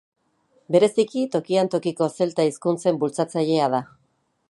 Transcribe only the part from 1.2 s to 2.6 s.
tokian-tokiko zelta